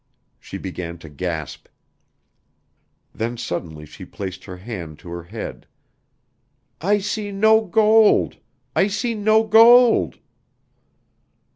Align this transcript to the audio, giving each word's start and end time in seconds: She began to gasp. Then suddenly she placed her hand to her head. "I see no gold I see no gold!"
She 0.39 0.57
began 0.57 0.97
to 0.97 1.09
gasp. 1.09 1.67
Then 3.13 3.37
suddenly 3.37 3.85
she 3.85 4.03
placed 4.03 4.45
her 4.45 4.57
hand 4.57 4.97
to 4.97 5.09
her 5.11 5.21
head. 5.25 5.67
"I 6.81 6.97
see 6.97 7.31
no 7.31 7.61
gold 7.63 8.37
I 8.75 8.87
see 8.87 9.13
no 9.13 9.43
gold!" 9.43 10.17